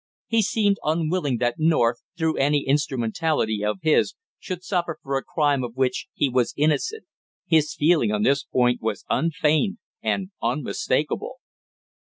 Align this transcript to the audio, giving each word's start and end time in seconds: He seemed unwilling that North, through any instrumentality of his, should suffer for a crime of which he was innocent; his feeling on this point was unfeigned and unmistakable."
He 0.25 0.41
seemed 0.41 0.79
unwilling 0.83 1.37
that 1.37 1.59
North, 1.59 2.01
through 2.17 2.37
any 2.37 2.61
instrumentality 2.65 3.63
of 3.63 3.77
his, 3.83 4.15
should 4.39 4.63
suffer 4.63 4.97
for 5.03 5.15
a 5.15 5.23
crime 5.23 5.63
of 5.63 5.75
which 5.75 6.07
he 6.15 6.27
was 6.27 6.55
innocent; 6.57 7.03
his 7.45 7.75
feeling 7.75 8.11
on 8.11 8.23
this 8.23 8.43
point 8.43 8.81
was 8.81 9.05
unfeigned 9.11 9.77
and 10.01 10.31
unmistakable." 10.41 11.35